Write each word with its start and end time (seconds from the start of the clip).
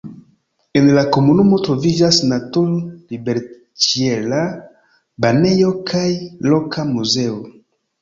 En 0.79 0.87
la 0.97 1.03
komunumo 1.17 1.59
troviĝas 1.67 2.21
natur-liberĉiela 2.31 4.43
banejo 5.29 5.75
kaj 5.95 6.09
loka 6.53 6.91
muzeo. 6.99 7.43